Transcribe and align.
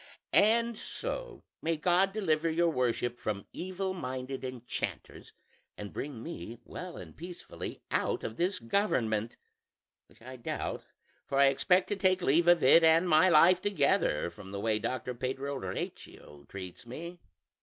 And 0.33 0.79
so, 0.79 1.43
may 1.61 1.77
God 1.77 2.11
deliver 2.11 2.49
your 2.49 2.71
worship 2.71 3.19
from 3.19 3.45
evil 3.53 3.93
minded 3.93 4.43
enchanters, 4.43 5.31
and 5.77 5.93
bring 5.93 6.23
me 6.23 6.57
well 6.65 6.97
and 6.97 7.15
peacefully 7.15 7.83
out 7.91 8.23
of 8.23 8.35
this 8.35 8.57
government; 8.57 9.37
which 10.07 10.19
I 10.23 10.37
doubt, 10.37 10.85
for 11.27 11.37
I 11.37 11.49
expect 11.49 11.87
to 11.89 11.95
take 11.95 12.23
leave 12.23 12.47
of 12.47 12.63
it 12.63 12.83
and 12.83 13.07
my 13.07 13.29
life 13.29 13.61
together, 13.61 14.31
from 14.31 14.49
the 14.51 14.59
way 14.59 14.79
Doctor 14.79 15.13
Pedro 15.13 15.55
Recio 15.59 16.47
treats 16.49 16.87
me. 16.87 17.19